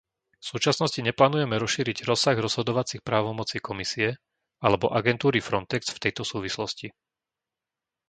V 0.43 0.57
súčasnosti 0.57 0.97
neplánujeme 1.09 1.55
rozšíriť 1.63 1.97
rozsah 2.09 2.33
rozhodovacích 2.45 3.05
právomocí 3.09 3.57
Komisie 3.67 4.09
alebo 4.65 4.85
agentúry 4.99 5.39
Frontex 5.47 5.81
v 5.93 6.01
tejto 6.09 6.23
súvislosti. 6.31 6.87